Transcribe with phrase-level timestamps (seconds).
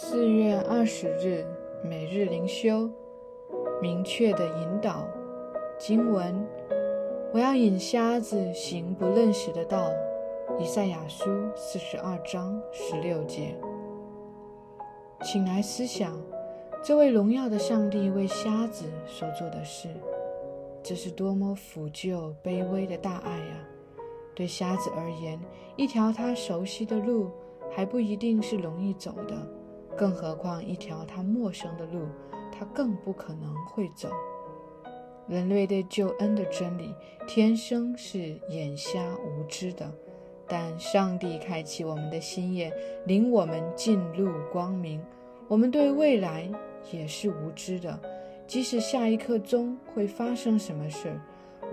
[0.00, 1.44] 四月二十日，
[1.82, 2.88] 每日灵修，
[3.82, 5.04] 明确的引导
[5.76, 6.46] 经文：
[7.34, 9.90] 我要引瞎子行不认识的道。
[10.56, 11.24] 以赛亚书
[11.56, 13.58] 四十二章十六节。
[15.24, 16.16] 请来思想，
[16.80, 19.88] 这位荣耀的上帝为瞎子所做的事，
[20.80, 23.68] 这是多么腐旧卑微的大爱啊！
[24.32, 25.40] 对瞎子而言，
[25.74, 27.32] 一条他熟悉的路
[27.68, 29.34] 还不一定是容易走的，
[29.98, 32.06] 更何况一条他陌生的路，
[32.52, 34.08] 他更不可能会走。
[35.26, 36.94] 人类对救恩的真理，
[37.26, 39.92] 天生是眼瞎无知的，
[40.46, 42.72] 但上帝开启我们的心眼，
[43.06, 45.02] 领我们进入光明。
[45.48, 46.48] 我们对未来
[46.92, 47.98] 也是无知的，
[48.46, 51.20] 即使下一刻钟会发生什么事，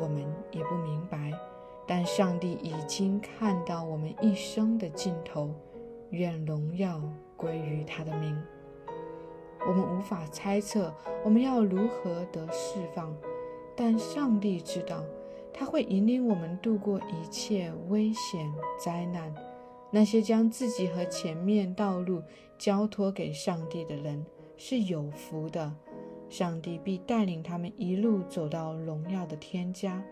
[0.00, 1.32] 我们也不明白。
[1.86, 5.54] 但上帝已经看到我们一生的尽头，
[6.10, 7.00] 愿荣耀
[7.44, 8.34] 归于他的名。
[9.68, 13.14] 我们无法猜测我们要如何得释放，
[13.76, 15.04] 但上帝知道，
[15.52, 18.50] 他会引领我们度过一切危险
[18.82, 19.34] 灾难。
[19.90, 22.22] 那些将自己和前面道路
[22.58, 24.24] 交托给上帝的人
[24.56, 25.70] 是有福的，
[26.30, 30.02] 上帝必带领他们一路走到荣耀的天家。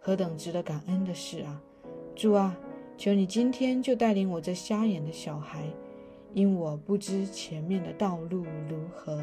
[0.00, 1.62] 何等值得感恩的事啊！
[2.14, 2.54] 主啊，
[2.98, 5.64] 求你今天就带领我这瞎眼的小孩，
[6.34, 9.22] 因我不知前面的道路如何。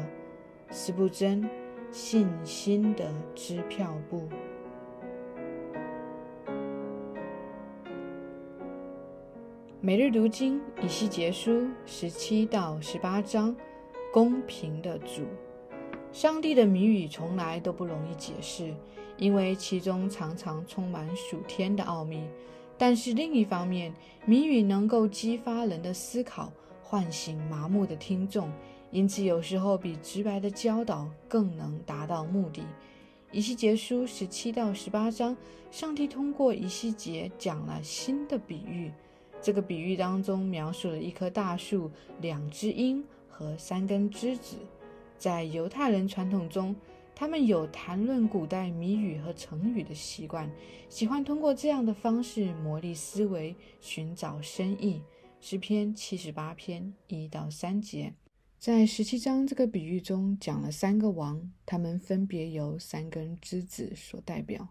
[0.70, 1.46] 是不真，
[1.90, 4.26] 信心的支票部。
[9.82, 13.54] 每日读经以西结书十七到十八章，
[14.10, 15.24] 公平的主。
[16.12, 18.74] 上帝的谜语从来都不容易解释。
[19.18, 22.24] 因为其中常常充满属天的奥秘，
[22.78, 23.92] 但是另一方面，
[24.24, 26.50] 谜语能够激发人的思考，
[26.92, 28.52] 唤醒麻木的听众，
[28.90, 32.62] 因此有时候比直白的教导更能达到目的。
[33.30, 35.34] 以西结书十七到十八章，
[35.70, 38.92] 上帝通过以西结讲了新的比喻。
[39.40, 41.90] 这个比喻当中描述了一棵大树、
[42.20, 44.58] 两只鹰和三根枝子。
[45.16, 46.76] 在犹太人传统中。
[47.14, 50.50] 他们有谈论古代谜语和成语的习惯，
[50.88, 55.00] 喜欢通过这样的方式磨砺思维，寻找深意。
[55.44, 58.14] 诗篇七十八篇一到三节，
[58.60, 64.68] 在十七章这个比喻中讲了三个王，他们分别由三根枝子所代表。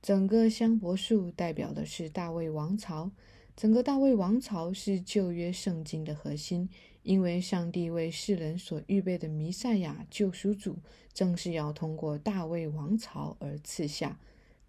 [0.00, 3.10] 整个香柏树代表的是大卫王朝，
[3.54, 6.70] 整个大卫王朝是旧约圣经的核心。
[7.02, 10.78] 因为上帝为世人所预备的弥赛亚救赎主，
[11.12, 14.18] 正是要通过大卫王朝而赐下。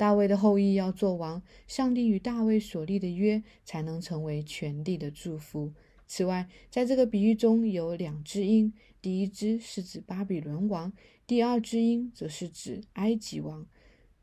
[0.01, 5.71] 大卫的后裔要做王，上帝与大卫所立的约才能成为全地的祝福。
[6.07, 10.91] 此外，在这个比喻中有两只鹰，第一只是指巴比伦王，
[11.27, 13.67] 第二只鹰则是指埃及王。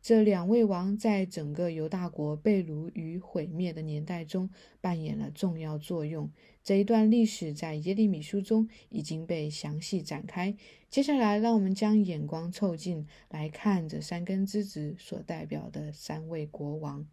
[0.00, 4.48] 这两位王在整个犹大国被掳与毁灭的年代中
[4.80, 6.30] 扮演了重要作用。
[6.62, 10.56] 这一段历史在耶利米书中已经被详细展开。
[10.88, 17.06] 接下来，让我们将眼光凑近来看这三根枝子所代表的三位国王。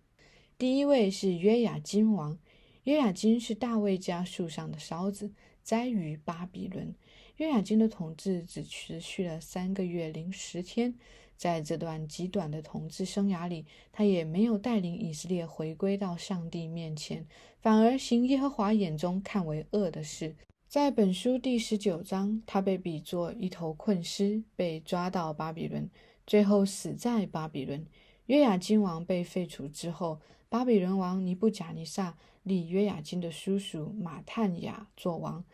[0.57, 2.37] 第一位是约雅金王。
[2.83, 5.31] 约雅金是大卫家树上的梢子，
[5.63, 6.93] 栽于巴比伦。
[7.37, 10.93] 约雅金的统治只持续了三个月零十天。
[11.37, 17.27] 在这段极短的统治生涯里，他也没有带领以色列回归到上帝面前，
[17.59, 20.35] 反而行耶和华眼中看为恶的事。
[20.67, 25.89] 在本书第十九章，他被比作一头困狮，被抓到巴比伦，
[26.25, 27.85] 最后死在巴比伦。
[28.25, 30.19] 约雅金王被废除之后，
[30.49, 35.45] 巴比伦王尼布贾尼撒立约雅金的叔叔马探雅做王，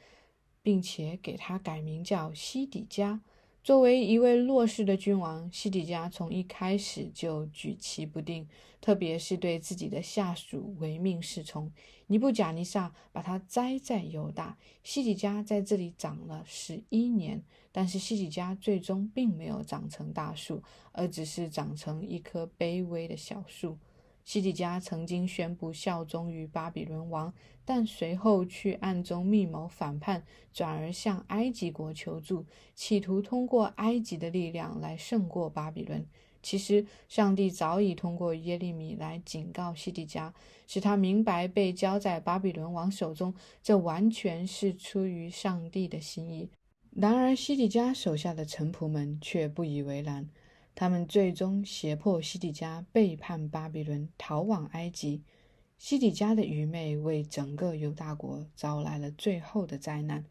[0.62, 3.22] 并且给他改名叫西底家。
[3.64, 8.48] 作为一位弱势的君王，西底家从一开始就举棋不定，
[8.82, 11.72] 特别是对自己的下属唯命是从。
[12.08, 23.78] 尼布贾尼撒把他栽在犹大，西底家在这里长了十一年，但是西底家最终并没有长成大树，而只是长成一棵卑微的小树。
[24.24, 27.34] 西底家曾经宣布效忠于巴比伦王，
[27.66, 30.24] 但随后却暗中密谋反叛，
[30.54, 32.46] 转而向埃及国求助，
[32.76, 36.06] 企图通过埃及的力量来胜过巴比伦。
[36.44, 40.34] 其实，上帝早已通过耶利米来警告西底家，
[40.66, 46.50] 使他明白被交在巴比伦王手中，这完全是出于上帝的心意。
[46.96, 50.28] 然而，西底家手下的臣仆们却不以为然。
[50.76, 55.22] 他们最终胁迫西底家背叛巴比伦，逃往埃及。
[55.78, 60.26] 西底家的愚昧为整个犹大国招来了最后的灾难。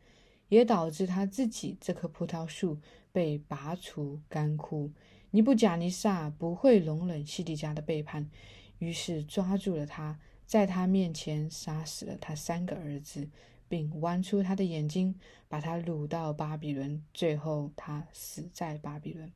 [0.50, 2.80] 也导致他自己这棵葡萄树
[3.12, 4.90] 被拔除干枯。
[5.30, 8.28] 尼布贾尼撒不会容忍西底家的背叛，
[8.80, 13.28] 于是抓住了他，在他面前杀死了他三个儿子，
[13.68, 15.14] 并剜出他的眼睛，
[15.48, 17.00] 把他掳到巴比伦。
[17.14, 19.32] 最后，他死在巴比伦。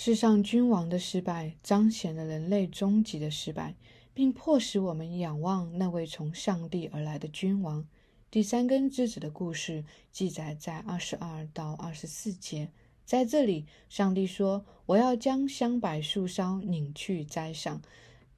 [0.00, 3.74] 世上君王的失败，彰显了人类终极的失败。
[4.14, 7.84] 并迫使我们仰望那位从上帝而来的君王。
[8.30, 12.70] 第三根枝子的故事记载在二十二到二十四节。
[13.04, 17.82] 在这里，上帝说：“我要将香柏树梢拧去栽上，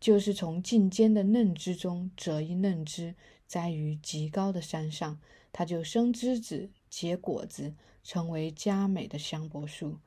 [0.01, 3.15] 就是从茎间的嫩枝中折一嫩枝，
[3.47, 5.21] 栽于极高的山上，
[5.53, 9.99] 它就生枝子结果子，成为佳美的香柏树。”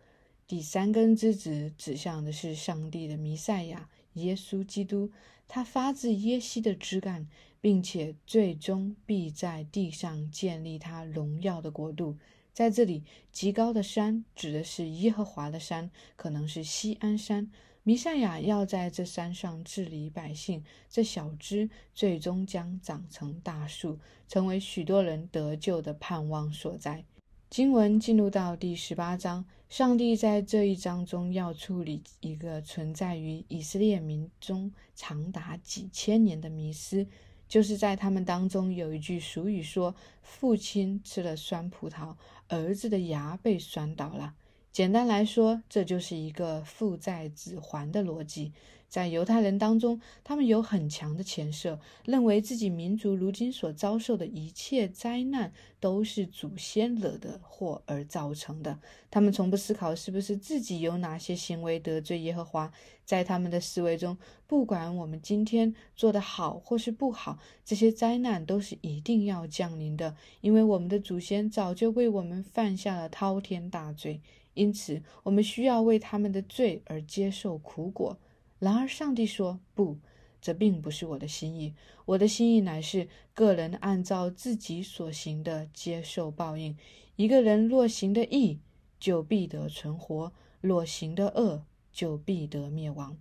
[0.54, 5.10] 第三根枝子指向的是上帝的弥赛亚耶稣基督。
[5.48, 7.28] 他发自耶西的枝干，
[7.60, 12.18] 并且最终必在地上建立他荣耀的国度。
[12.54, 13.02] 在这里，
[13.32, 17.50] 极高的山指的是耶和华的山，可能是西安山。
[17.82, 23.98] 弥赛亚要在这山上治理百姓，这小枝最终将长成大树，
[24.28, 27.04] 成为许多人得救的盼望所在。
[27.50, 29.44] 经文进入到第十八章。
[29.74, 37.08] 上帝在这一章中要处理一个存在于以色列民中长达几千年的迷失，
[37.48, 42.16] 就是在他们当中有一句俗语说：“父亲吃了酸葡萄，
[42.50, 44.36] 儿子的牙被酸倒了。”
[44.72, 48.54] 简单来说，这就是一个父债子还的逻辑。
[48.94, 58.78] 在犹太人当中，他们有很强的前设，认为自己民族如今所遭受的一切灾难都是祖先惹的祸而造成的。
[59.10, 62.72] 他们从不思考是不是自己有哪些行为得罪耶和华。
[63.04, 74.22] 在他们的思维中，不管我们今天做得好或是不好，这些灾难都是一定要降临的，因为我们的祖先早就为我们犯下了滔天大罪，
[74.54, 78.20] 因此我们需要为他们的罪而接受苦果。
[78.64, 79.98] 然而，上帝说：“不，
[80.42, 81.74] 这并不是我的心意。
[82.06, 86.78] 我的心意乃是个人按照自己所行的接受报应。
[87.18, 88.62] 一个人若行的义，
[88.98, 90.32] 就必得存活；
[90.62, 93.18] 若行的恶，就必得灭亡。”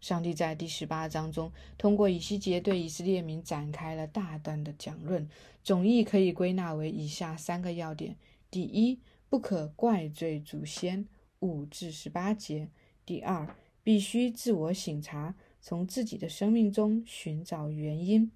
[0.00, 5.28] 上帝在第十八章中，通过以西结对以色列民展开了大段的讲论，
[5.62, 8.16] 总意可以归纳为以下三个要点：
[8.50, 8.98] 第一，
[9.28, 11.06] 不可怪罪祖先
[11.40, 12.64] （五至十八节）；
[13.04, 13.54] 第二，
[13.90, 18.30] 必须自我省察，从自己的生命中寻找原因。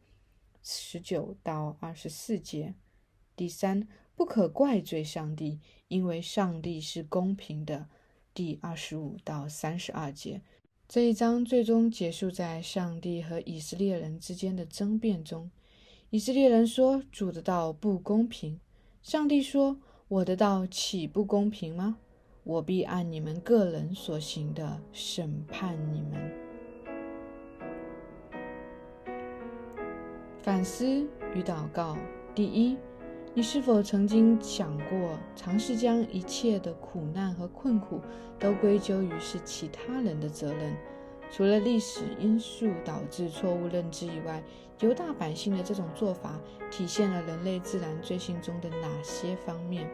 [0.64, 2.74] 十九到二十四节。
[3.36, 3.86] 第三，
[4.16, 7.86] 不可怪罪上帝，因为上帝是公平的。
[8.34, 10.42] 第二十五到三十二节。
[10.88, 15.52] 这一章最终结束在上帝和以色列人之间的争辩中。
[16.10, 18.58] 以色列人说：“主的道不公平。”
[19.02, 19.78] 上帝说
[20.08, 21.98] ：“我的道岂不公平吗？”
[22.44, 26.30] 我必按你们个人所行的审判你们。
[30.42, 30.86] 反思
[31.32, 31.96] 与祷告：
[32.34, 32.76] 第一，
[33.32, 37.98] 你是否曾经想过，尝试将一切的苦难和困苦
[38.38, 40.76] 都归咎于是其他人的责任？
[41.30, 44.42] 除了历史因素导致错误认知以外，
[44.80, 46.38] 犹大百姓的这种做法
[46.70, 49.88] 体现了人类自然罪行中的哪些方面？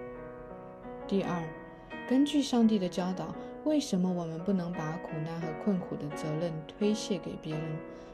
[1.06, 1.40] 第二。
[2.10, 7.62] 根据上帝的教导，为什么我们不能把苦难和困苦的责任推卸给别人？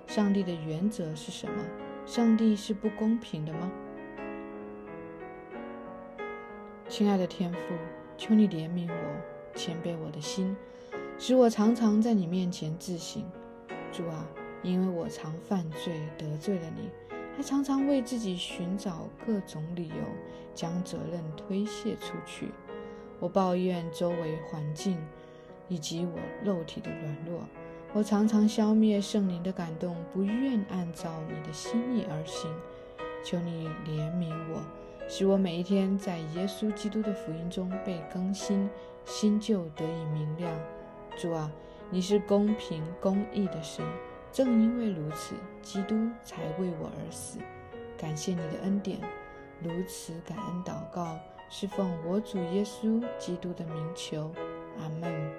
[0.06, 1.64] 上帝的原则是什么？
[2.04, 3.72] 上帝是不公平的吗？
[6.90, 7.58] 亲爱的天父，
[8.18, 10.54] 求你怜悯我，谦卑我的心，
[11.18, 13.24] 使我常常在你面前自省。
[13.90, 14.26] 主啊，
[14.62, 16.90] 因为我常犯罪得罪了你，
[17.34, 20.04] 还常常为自己寻找各种理由，
[20.54, 22.50] 将责任推卸出去。
[23.18, 24.98] 我抱怨周围环境，
[25.68, 27.40] 以及我肉体的软弱。
[27.92, 32.50] 我常常消灭圣灵的感动，不愿按照你的心意而行。
[33.24, 34.62] 求你怜悯我，
[35.08, 38.68] 使我每一天在耶稣基督的福音中被更新，
[39.04, 40.52] 新旧得以明亮。
[41.16, 41.50] 主啊，
[41.90, 43.84] 你是公平公义的神，
[44.30, 47.38] 正因为如此，基督才为我而死。
[47.96, 49.00] 感谢你的恩典，
[49.62, 51.15] 如此感恩祷告。
[51.48, 54.30] 是奉我主耶稣基督的名求，
[54.78, 55.32] 阿门。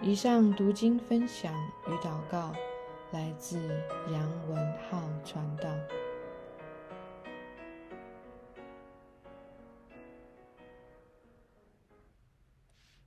[0.00, 1.52] 以上读经分享
[1.86, 2.52] 与祷告，
[3.12, 3.58] 来自
[4.12, 5.68] 杨文浩传道。